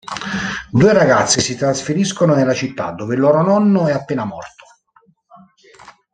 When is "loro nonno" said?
3.21-3.85